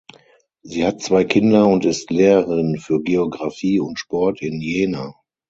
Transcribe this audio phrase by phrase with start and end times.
[0.63, 5.13] Sie hat zwei Kinder und ist Lehrerin für Geografie und Sport in Jena.